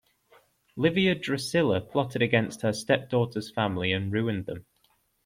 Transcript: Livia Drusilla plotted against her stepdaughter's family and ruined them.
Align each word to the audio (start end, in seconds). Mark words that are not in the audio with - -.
Livia 0.75 1.13
Drusilla 1.13 1.79
plotted 1.79 2.23
against 2.23 2.63
her 2.63 2.73
stepdaughter's 2.73 3.51
family 3.51 3.91
and 3.93 4.11
ruined 4.11 4.47
them. 4.47 4.65